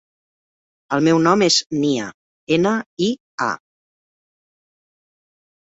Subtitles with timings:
[0.95, 2.07] El meu nom és Nia:
[2.57, 2.73] ena,
[3.09, 3.11] i,
[3.49, 3.53] a.